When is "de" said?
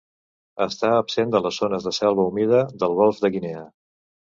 1.37-1.43, 1.91-1.95, 3.27-3.37